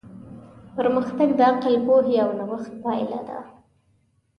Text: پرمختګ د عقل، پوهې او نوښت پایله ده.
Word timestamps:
پرمختګ 0.75 1.29
د 1.35 1.39
عقل، 1.49 1.73
پوهې 1.85 2.15
او 2.23 2.29
نوښت 2.39 2.71
پایله 2.83 3.19
ده. 3.27 3.39